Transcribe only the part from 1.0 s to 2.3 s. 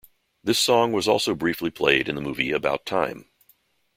also briefly played in the